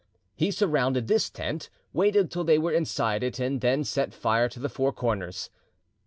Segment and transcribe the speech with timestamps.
[0.33, 4.59] He surrounded this tent, waited till they were inside it, and then set fire to
[4.59, 5.51] the four corners.